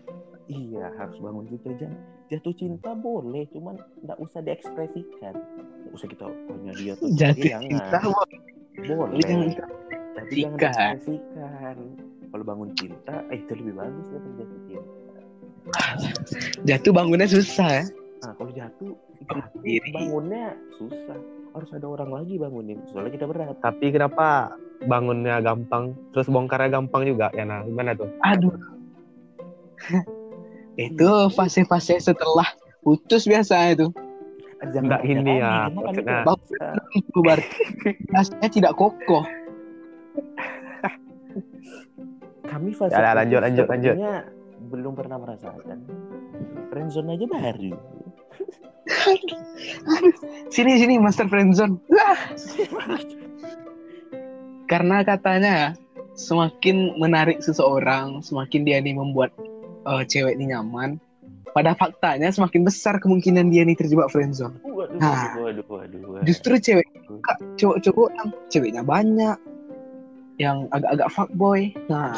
[0.50, 5.34] Iya, harus bangun cinta jangan jatuh cinta boleh, cuman nggak usah diekspresikan.
[5.34, 7.70] Nggak usah kita hanya dia tuh jatuh jangan.
[7.70, 8.38] cinta boleh
[8.89, 9.20] boleh.
[9.22, 9.50] jangan
[10.18, 11.76] Tapi jangan diekspresikan.
[12.30, 15.22] Kalau bangun cinta, eh itu lebih bagus daripada jatuh cinta.
[16.65, 17.86] jatuh bangunnya susah ya
[18.20, 18.94] Nah, kalau jatuh,
[19.63, 19.92] Diri.
[19.96, 21.20] bangunnya susah.
[21.49, 22.77] Harus ada orang lagi bangunin.
[22.89, 23.57] Soalnya kita berat.
[23.59, 24.53] Tapi kenapa
[24.85, 27.27] bangunnya gampang, terus bongkarnya gampang juga?
[27.35, 28.07] Ya nah, gimana tuh?
[28.23, 28.53] aduh
[30.79, 32.47] itu fase-fase setelah
[32.79, 33.88] putus biasa itu
[34.59, 36.19] Nggak ini ya, kan maksudnya.
[38.12, 39.23] rasanya tidak kokoh
[42.43, 43.95] Kami fase Ya, lanjut, lanjut, lanjut.
[44.69, 45.79] belum pernah merasakan.
[46.73, 47.73] Friendzone aja baru.
[50.54, 52.17] sini sini master friendzone Lah.
[54.65, 55.56] karena katanya
[56.13, 59.32] semakin menarik seseorang semakin dia nih membuat
[59.86, 60.97] eh, cewek ini nyaman
[61.49, 65.34] pada faktanya semakin besar kemungkinan dia nih terjebak friendzone Waduh, Nah.
[65.38, 66.25] waduh, waduh, waduh, waduh.
[66.25, 66.86] justru cewek
[67.58, 69.38] cowok-cowok yang ceweknya banyak
[70.39, 72.15] yang agak-agak fuckboy nah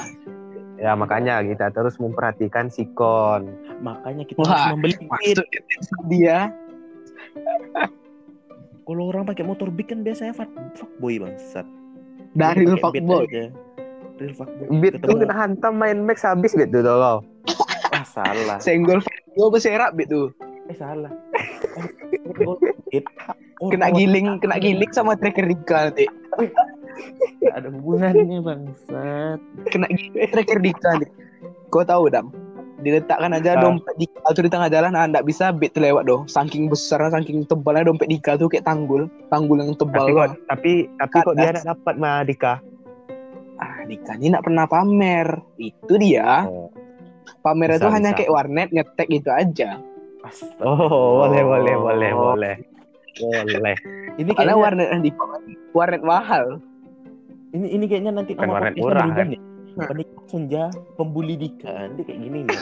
[0.82, 3.54] Ya makanya kita terus memperhatikan sikon.
[3.86, 4.98] Makanya kita Wah, harus membeli
[6.10, 6.50] dia
[8.90, 11.64] Kalau orang pakai motor big kan biasanya fuck, fuckboy bangsat.
[12.34, 13.46] dari beat fuckboy aja.
[14.18, 14.68] Real fuckboy.
[14.82, 17.22] Beat tuh kena hantam main max habis beat tuh tau.
[17.94, 18.58] Ah, salah.
[18.58, 20.34] senggol fuckboy berserak gitu
[20.68, 21.14] Eh, salah.
[22.48, 22.58] Oh.
[23.62, 26.10] Oh, kena giling kena giling sama tracker Dika nanti
[27.40, 29.40] nggak ada hubungannya bangsat.
[29.68, 29.88] kena
[30.28, 31.08] tracker Dika nanti
[31.68, 32.30] kau tahu dam
[32.80, 33.62] diletakkan aja Ah.
[33.62, 37.46] dompet Dika tuh di tengah jalan nah nggak bisa beat terlewat doh saking besar saking
[37.46, 40.36] tebalnya dompet Dika tuh kayak tanggul tanggul yang tebal Tapi kok, lah.
[40.48, 42.54] tapi tapi kok dia nak dapat mah Dika?
[43.58, 46.74] ah Dika ini nggak pernah pamer itu dia Oh,
[47.42, 48.18] pamer itu Bisa, hanya bisa.
[48.18, 49.70] kayak warnet ngetek gitu aja
[50.22, 50.62] Astaga.
[50.62, 52.56] oh boleh boleh boleh boleh
[53.14, 53.76] boleh.
[54.18, 55.24] Ini karena kayaknya warnet Dika
[55.72, 56.58] warnet mahal
[57.52, 59.28] ini ini kayaknya nanti nama warnet podcastnya murah, kan?
[59.32, 59.42] nih.
[59.72, 60.64] Penikah senja
[61.00, 62.58] pembuli Dika nanti kayak gini nih.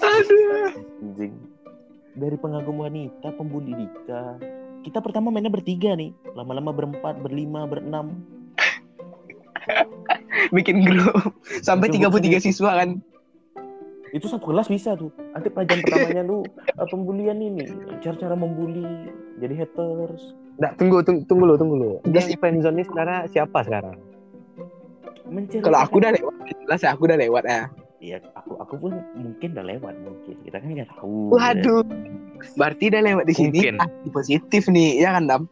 [0.00, 0.70] aduh
[1.04, 1.34] Anjing.
[2.14, 4.38] Dari pengagum wanita, pembuli Dika,
[4.84, 8.20] kita pertama mainnya bertiga nih lama-lama berempat berlima berenam
[10.52, 11.32] Bikin grup
[11.64, 12.44] sampai Bikin grup 33 sendiri.
[12.44, 12.90] siswa kan.
[14.14, 17.66] itu satu kelas bisa tuh nanti pelajaran pertamanya lu eh, pembulian ini
[17.98, 18.86] cara-cara membuli
[19.42, 21.90] jadi haters Nggak, tunggu, tunggu, tunggu lo, tunggu lo.
[22.06, 22.22] Udah.
[22.22, 23.96] Yang friendzone ini sebenarnya siapa sekarang?
[25.64, 27.62] Kalau aku udah lewat, jelas ya aku udah lewat ya.
[28.04, 30.36] Iya, aku aku pun mungkin udah lewat mungkin.
[30.44, 31.32] Kita kan nggak tahu.
[31.32, 31.82] Waduh.
[32.60, 33.58] Berarti udah lewat di sini.
[33.64, 33.80] Mungkin.
[33.80, 35.42] Ah, positif nih, ya kan Dam?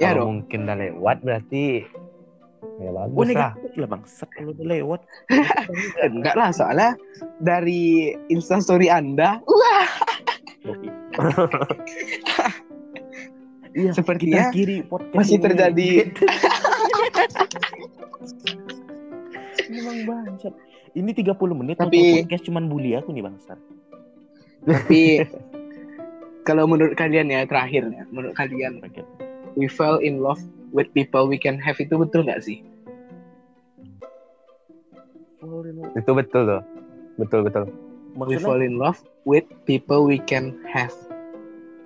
[0.00, 0.42] Ya Kalau dong.
[0.42, 1.82] mungkin udah lewat berarti
[2.78, 3.26] ya bagus lah.
[3.26, 4.02] negatif lah bang.
[4.06, 5.00] Set kalau udah lewat.
[6.14, 6.94] Enggak lah, soalnya
[7.42, 9.88] dari instastory Anda, wah,
[13.76, 13.92] Iya.
[13.92, 15.44] Sepertinya kita kiri podcast masih ini.
[15.44, 15.88] terjadi
[19.68, 20.54] Memang bangsat.
[20.96, 23.58] Ini 30 menit Tapi- podcast cuman bully aku nih bangsat.
[24.58, 25.22] tapi
[26.42, 28.82] kalau menurut kalian ya terakhir ya, menurut kalian
[29.54, 30.42] we fell in love
[30.74, 32.60] with people we can have itu betul nggak sih?
[35.94, 36.62] Itu betul loh.
[37.16, 37.70] Betul betul.
[38.18, 40.92] We Maksudnya fall in love with people we can have.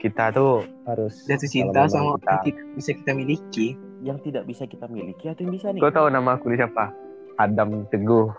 [0.02, 3.68] Kita tuh harus Jatuh cinta sama kita- yang tidak bisa kita miliki.
[4.02, 5.78] yang tidak bisa kita miliki atau yang bisa nih?
[5.78, 6.90] Kau tahu nama aku ini siapa?
[7.38, 8.34] Adam Teguh.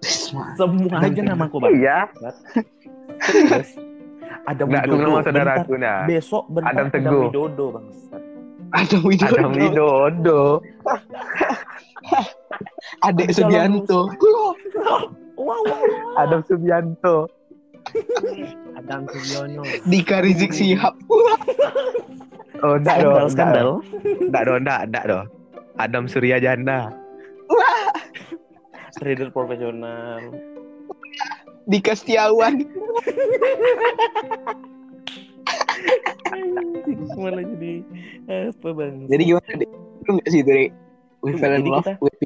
[0.00, 1.76] Semua aja nama aku bang.
[1.76, 1.98] Iya.
[3.20, 3.70] Terus,
[4.48, 5.04] Ada Enggak, aku Widodo.
[5.04, 5.98] nama Bentar, saudaraku nah.
[6.08, 7.22] Besok bentar Adam Adam Teguh.
[7.28, 8.22] Widodo bangsat.
[8.72, 9.36] Ada Widodo.
[9.36, 10.40] Adam Widodo.
[13.00, 14.00] Adik Ada Subianto.
[15.36, 16.16] Wow, wow, wow.
[16.16, 17.28] Adam Subianto.
[18.74, 19.62] Adam Sugiono.
[19.84, 20.94] Dika Rizik Sihab.
[22.60, 23.32] Oh, enggak dong.
[23.32, 23.80] skandal.
[24.04, 25.26] Enggak dong, enggak, enggak dong.
[25.80, 26.92] Adam Surya Jana.
[29.00, 30.20] Trader profesional.
[31.64, 32.68] Dika Setiawan.
[37.16, 37.72] Malah jadi
[38.28, 38.94] apa bang?
[39.08, 39.68] Jadi gimana deh?
[40.00, 40.64] Betul nggak sih dari
[41.20, 42.18] we fell in jadi love kita- with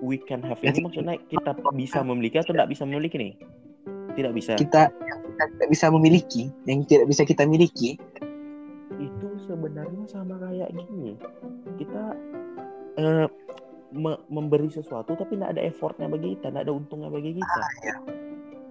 [0.00, 3.32] we can have ini maksudnya kita bisa memiliki atau tidak bisa memiliki nih?
[4.16, 4.56] Tidak bisa.
[4.56, 8.00] kita yang kita tidak bisa memiliki, yang tidak bisa kita miliki.
[8.96, 11.12] Itu sebenarnya sama kayak gini.
[11.76, 12.02] Kita
[12.96, 13.28] eh,
[13.92, 17.60] me- memberi sesuatu tapi tidak ada effortnya bagi kita, tidak ada untungnya bagi kita.
[17.82, 17.96] iya.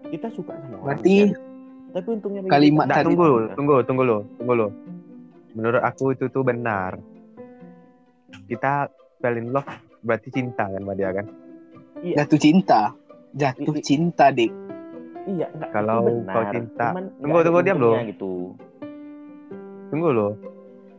[0.06, 1.30] Kita suka sama orang, Berarti kan?
[1.94, 3.54] tapi untungnya bagi kalimat kita tadi- tunggu, tidak.
[3.54, 4.68] tunggu, tunggu lo, tunggu lo.
[5.54, 6.98] Menurut aku itu tuh benar.
[8.46, 9.70] Kita fell in love
[10.02, 11.26] berarti cinta kan sama dia kan?
[12.02, 12.82] Iya, jatuh cinta,
[13.32, 14.52] jatuh I- cinta dek.
[15.28, 15.48] Iya.
[15.50, 16.34] enggak, Kalau itu benar.
[16.34, 17.96] kau cinta- Cuman Tunggu, tunggu, diam, loh.
[18.00, 18.34] Gitu.
[19.88, 20.30] Tunggu lo.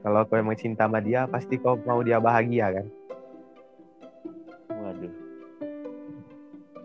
[0.00, 2.86] Kalau kau emang cinta sama dia, pasti kau mau dia bahagia kan?
[4.68, 5.12] Waduh.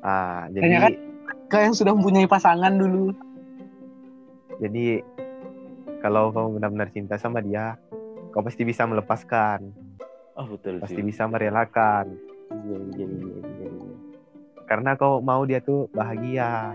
[0.02, 1.00] Ah, jadi kan-
[1.48, 3.12] Kau yang sudah mempunyai pasangan dulu.
[4.58, 5.02] jadi
[6.00, 7.78] kalau kau benar-benar cinta sama dia,
[8.30, 9.74] kau pasti bisa melepaskan,
[10.34, 11.04] Oh betul pasti sih.
[11.04, 12.14] bisa merelakan.
[12.52, 13.96] Iya, iya, iya, iya, iya.
[14.64, 16.74] Karena kau mau dia tuh bahagia.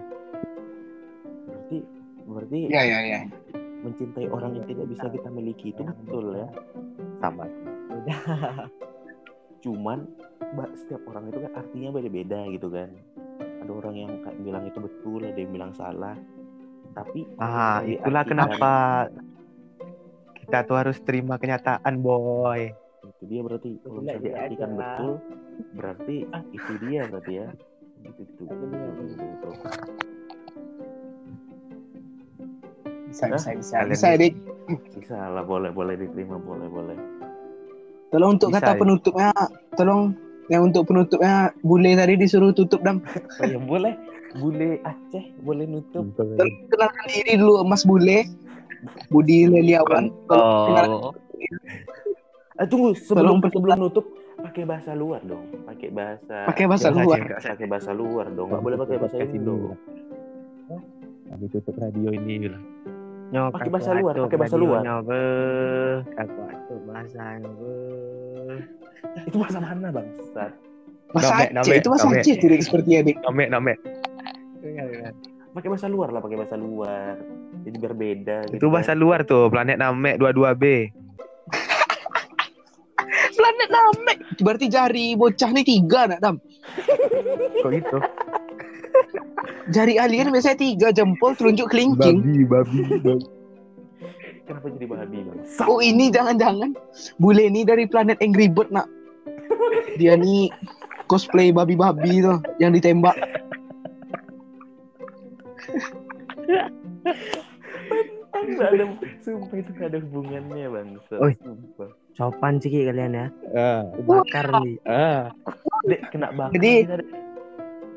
[2.27, 3.21] Berarti Ya ya ya.
[3.87, 6.49] mencintai orang yang tidak bisa kita miliki itu betul ya.
[7.23, 7.47] Sama.
[9.63, 10.11] Cuman
[10.75, 12.91] setiap orang itu kan artinya beda-beda gitu kan.
[13.63, 16.19] Ada orang yang kayak bilang itu betul, ada yang bilang salah.
[16.95, 18.71] Tapi Ah, itulah kenapa
[20.39, 22.71] kita tuh harus terima kenyataan, boy.
[23.07, 25.13] itu dia berarti kalau bisa diartikan betul,
[25.79, 26.17] berarti
[26.51, 27.49] itu dia berarti ya.
[28.03, 28.43] Gitu, gitu.
[28.51, 29.53] Betul, betul,
[33.17, 33.41] Bisa Hah?
[33.41, 33.75] bisa bisa.
[33.81, 34.33] Kalian Bisa dek.
[34.93, 36.97] Bisa lah, boleh, boleh diterima, boleh, boleh.
[38.13, 38.79] Tolong untuk Bisa, kata ya.
[38.85, 39.31] penutupnya,
[39.73, 40.03] tolong
[40.53, 43.01] yang untuk penutupnya bule tadi disuruh tutup dam.
[43.41, 43.97] Oh ya boleh,
[44.37, 46.13] bule Aceh boleh nutup.
[46.13, 48.29] Tolong kenalkan diri dulu Mas Bule.
[49.09, 50.13] Budi Leliawan.
[50.29, 51.17] Oh,
[52.61, 54.05] Eh tunggu sebelum Tolong sebelum nutup
[54.45, 57.17] pakai bahasa luar dong, pakai bahasa pakai bahasa luar.
[57.41, 59.73] Pakai bahasa luar dong, nggak boleh pakai bahasa Indo.
[60.69, 60.77] ini.
[61.33, 62.76] Habis tutup radio ini gitu.
[63.27, 64.81] Nyok, Pakai bahasa luar, pakai bahasa luar.
[64.87, 65.97] radionya, beuh.
[66.15, 68.59] Aku atuh bahasanya, beuh.
[69.27, 70.07] Itu bahasa mana bang?
[70.31, 70.53] Sat?
[71.11, 72.19] Bahasa Nome, Aceh nome, itu bahasa nome.
[72.23, 73.17] Aceh tidak seperti ya dek.
[73.27, 73.75] Nome, nome.
[75.57, 77.15] Pakai bahasa luar lah, pakai bahasa luar.
[77.67, 78.37] Jadi berbeda.
[78.47, 80.65] gitu Itu bahasa luar tuh, planet Namek 22B.
[83.37, 84.19] Planet Namek.
[84.39, 86.37] Berarti jari bocah nih tiga nak dam.
[87.63, 87.99] Kok gitu?
[89.67, 92.23] Jari alien biasanya tiga jempol telunjuk kelingking.
[92.47, 92.81] babi, babi.
[94.47, 95.39] Kenapa jadi babi bang?
[95.67, 96.71] Oh ini jangan-jangan
[97.19, 98.87] bule ini dari planet Angry Bird nak.
[99.99, 100.55] Dia nih
[101.11, 103.19] cosplay babi-babi tuh yang ditembak.
[108.37, 108.85] Ada,
[109.25, 110.89] sumpah itu nggak ada hubungannya bang.
[111.19, 111.35] Oi.
[111.43, 111.91] Sumpah.
[112.15, 113.27] Sopan sih kalian ya.
[113.53, 114.79] Ah, Bakar nih.
[114.87, 115.35] ah.
[115.91, 116.55] Dek kena bakar.
[116.55, 117.26] Jadi-.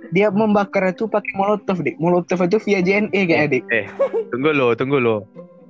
[0.10, 2.02] Dia membakar itu pakai molotov, Dik.
[2.02, 3.64] Molotov itu via JNE kayaknya, Dik.
[4.34, 5.18] Tunggu lo, tunggu lo.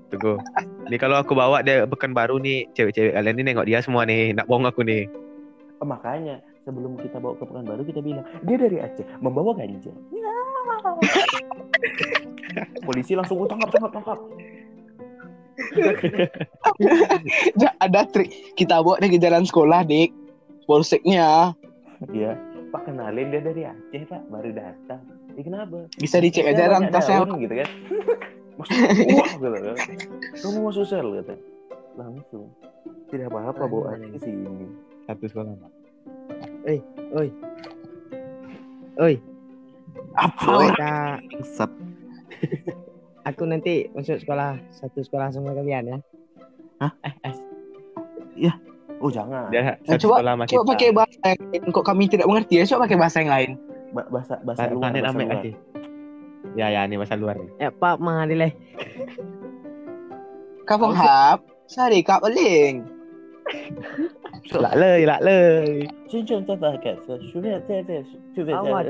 [0.10, 0.42] Tunggu.
[0.90, 4.34] Nih kalau aku bawa dia pekan baru nih, cewek-cewek kalian nih nengok dia semua nih,
[4.34, 5.06] nak bohong aku nih.
[5.80, 9.96] Oh, makanya sebelum kita bawa ke Pekanbaru kita bilang dia dari Aceh membawa ganja.
[10.12, 10.36] Ya.
[12.88, 14.20] Polisi langsung oh, tangkap tangkap tangkap.
[17.86, 18.30] Ada trik.
[18.58, 20.10] Kita bawa dia ke jalan sekolah, Dik.
[20.66, 21.54] Polseknya.
[22.12, 22.34] Iya.
[22.70, 25.02] Pak kenalin dia dari Aceh pak baru datang.
[25.34, 25.90] Eh kenapa?
[25.98, 27.26] Bisa dicek Saya aja banyak tasnya.
[27.26, 27.70] gitu kan.
[28.60, 29.76] Wah gitu kan.
[30.38, 31.36] Kamu masuk sel kata.
[31.98, 32.54] Langsung.
[33.10, 34.70] Tidak apa-apa bawa aja ke sini.
[35.10, 35.72] Satu sekolah, Pak.
[36.70, 36.78] Oi.
[39.00, 39.16] Oi,
[40.14, 40.70] Apa?
[40.70, 40.94] kita
[41.42, 41.72] Sat.
[43.30, 45.98] aku nanti masuk sekolah satu sekolah sama kalian ya.
[46.84, 46.92] Hah?
[47.08, 47.36] Eh, eh.
[49.00, 49.48] Oh jangan.
[49.52, 50.64] Dan, nah, coba coba kita.
[50.68, 51.62] pakai bahasa yang lain.
[51.72, 52.64] Kok kami tidak mengerti ya?
[52.68, 53.50] Coba pakai bahasa yang lain.
[53.96, 54.92] Ba bahasa bahasa ba luar.
[54.92, 55.44] Bahasa luar.
[56.58, 57.50] Ya ya ini bahasa luar nih.
[57.60, 58.44] Ya Pak mengadil
[60.68, 62.86] Kapong hap, sari kap eling.
[64.54, 65.88] Lạ lời, lạ lời.
[66.12, 68.04] Xin chân ta và kẻ sơ, chú về thế thế,
[68.36, 68.58] chú về thế.
[68.58, 68.84] Ông mà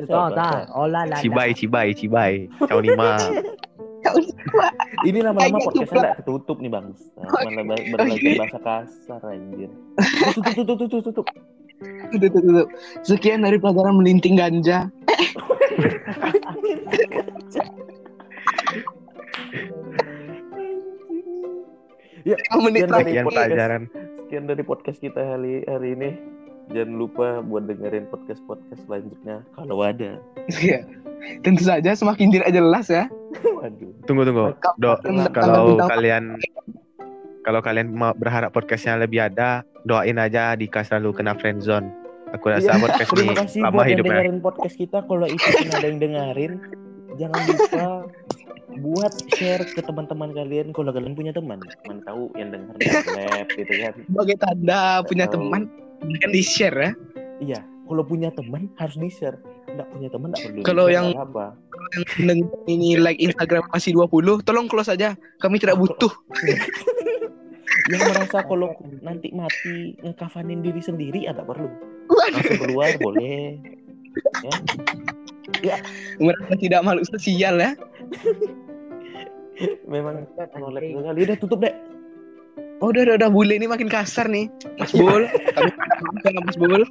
[1.35, 2.47] bay, chỉ bay, chỉ bay.
[2.69, 3.17] Chào Nima.
[5.05, 6.85] Ini lama-lama podcastnya nggak ketutup nih bang.
[7.17, 9.69] Malah ba- belajar bahasa kasar anjir.
[10.33, 11.25] Tutup tutup tutup tutup tutup.
[12.11, 12.67] Tuh.
[13.07, 14.91] Sekian dari pelajaran melinting ganja.
[22.59, 23.81] Menit Sekian dari pelajaran.
[24.25, 26.09] sekian dari podcast kita hari hari ini.
[26.69, 30.21] Jangan lupa buat dengerin podcast podcast selanjutnya kalau ada.
[30.61, 30.85] Iya.
[31.41, 33.09] Tentu saja semakin tidak jelas ya.
[33.29, 33.91] Waduh.
[34.05, 34.45] Tunggu tunggu.
[34.81, 34.97] Do,
[35.33, 36.37] kalau kalian
[37.45, 41.89] kalau kalian mau berharap podcastnya lebih ada, doain aja Dika selalu kena friendzone.
[42.37, 44.11] Aku rasa Iya, podcast Terima ini lama buat yang hidupnya.
[44.21, 44.97] dengerin podcast kita.
[45.09, 46.53] Kalau itu pun ada yang dengerin,
[47.17, 47.85] jangan lupa
[48.79, 51.57] buat share ke teman-teman kalian kalau kalian punya teman.
[51.89, 52.85] Mana tahu yang denger di
[53.17, 53.93] lab gitu kan.
[53.97, 55.61] Sebagai tanda punya teman,
[56.21, 56.91] kan di share ya.
[57.41, 59.41] Iya, kalau punya teman harus di-share.
[59.79, 61.55] Nggak punya teman nggak perlu Kalau yang- apa.
[62.19, 65.15] Yang ini like Instagram masih 20, tolong close aja.
[65.39, 66.11] Kami tidak butuh.
[67.87, 71.71] Yang merasa kalau nanti mati ngekafanin diri sendiri ada perlu.
[72.11, 73.55] Langsung keluar boleh.
[76.19, 77.71] Merasa tidak makhluk sosial ya.
[79.87, 80.27] Memang
[80.59, 81.23] nolak sekali.
[81.23, 81.71] Udah tutup deh.
[82.79, 83.29] Oh, udah, udah, udah.
[83.29, 84.47] Bule ini makin kasar nih.
[84.79, 85.27] Mas Bul.
[86.23, 86.83] Kami Mas Bul.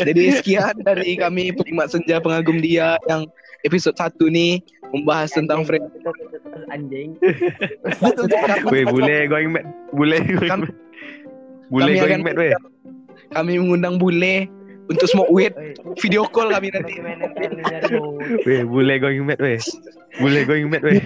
[0.00, 3.28] Jadi sekian dari kami penikmat senja pengagum dia yang
[3.66, 4.64] episode 1 nih
[4.96, 5.84] membahas tentang friend.
[6.70, 7.18] anjing.
[8.70, 9.66] Weh, bule going mad.
[9.92, 10.72] Bule going mad.
[11.68, 12.54] Bule kami going mad weh.
[13.34, 14.46] Kami mengundang bule
[14.90, 15.54] untuk smoke weed,
[16.02, 16.98] video call kami nanti.
[18.42, 19.62] Weh, bule going mad weh.
[20.18, 20.98] Bule going mad weh.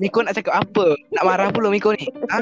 [0.00, 0.96] Miko nak cakap apa?
[1.12, 2.08] Nak marah pula Miko ni?
[2.32, 2.40] Ha?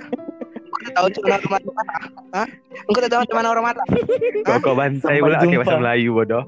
[0.95, 2.03] Kau tak tahu macam mana orang marah?
[2.39, 2.43] Ha?
[2.87, 3.87] Engkau tak tahu macam mana orang marah?
[4.47, 5.61] Kau kau bantai Sampai pula pakai jumpa.
[5.67, 6.45] bahasa Melayu bodoh.